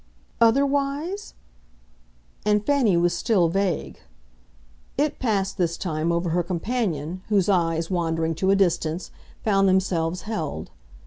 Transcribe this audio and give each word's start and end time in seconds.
"'Otherwise'?" 0.41 1.35
and 2.43 2.65
Fanny 2.65 2.97
was 2.97 3.13
still 3.15 3.49
vague. 3.49 3.99
It 4.97 5.19
passed, 5.19 5.59
this 5.59 5.77
time, 5.77 6.11
over 6.11 6.29
her 6.31 6.41
companion, 6.41 7.21
whose 7.29 7.47
eyes, 7.47 7.91
wandering, 7.91 8.33
to 8.41 8.49
a 8.49 8.55
distance, 8.55 9.11
found 9.43 9.69
themselves 9.69 10.23
held. 10.23 10.71